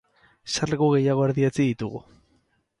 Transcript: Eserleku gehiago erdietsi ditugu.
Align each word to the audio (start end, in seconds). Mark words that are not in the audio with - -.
Eserleku 0.51 0.87
gehiago 0.95 1.27
erdietsi 1.29 1.63
ditugu. 1.69 2.05